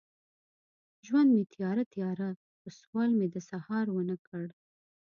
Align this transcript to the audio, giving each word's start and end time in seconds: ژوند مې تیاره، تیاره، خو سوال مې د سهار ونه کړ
ژوند 1.07 1.29
مې 1.35 1.43
تیاره، 1.53 1.83
تیاره، 1.93 2.29
خو 2.57 2.67
سوال 2.81 3.09
مې 3.19 3.27
د 3.33 3.35
سهار 3.49 3.85
ونه 3.91 4.15
کړ 4.27 4.45